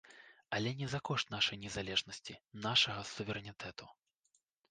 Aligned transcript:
Але 0.59 0.69
не 0.79 0.87
за 0.93 0.99
кошт 1.09 1.33
нашай 1.33 1.59
незалежнасці, 1.65 2.33
нашага 2.65 3.01
суверэнітэту. 3.13 3.85